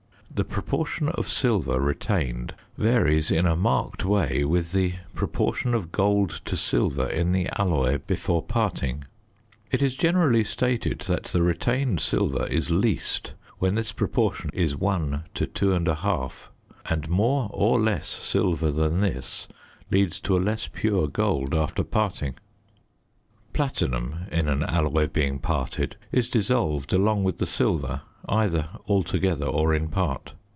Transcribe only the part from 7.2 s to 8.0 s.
the alloy